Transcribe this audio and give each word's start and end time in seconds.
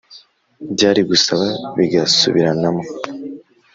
byari 0.73 1.01
gusara 1.09 1.47
bigasubiranamo 1.77 2.83